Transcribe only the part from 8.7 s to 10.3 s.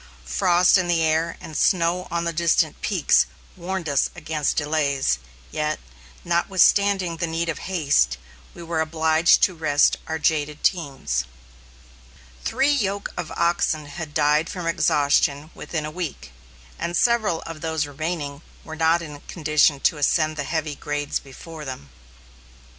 obliged to rest our